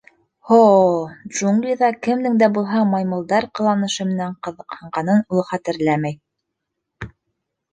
Һо-о, 0.51 0.69
джунглиҙа 1.39 1.89
кемдең 2.07 2.39
дә 2.43 2.47
булһа 2.55 2.81
маймылдар 2.93 3.47
ҡыланышы 3.59 4.09
менән 4.13 4.35
ҡыҙыҡһынғанын 4.49 5.23
ул 5.37 5.45
хәтерләмәй. 5.51 6.19